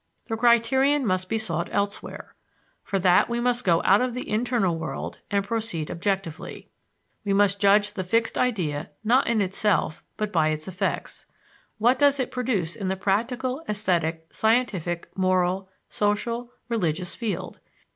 [0.25, 2.33] The criterion must be sought elsewhere.
[2.83, 6.69] For that we must go out of the internal world and proceed objectively.
[7.23, 11.27] We must judge the fixed idea not in itself but by its effects.
[11.77, 17.59] What does it produce in the practical, esthetic, scientific, moral, social, religious field?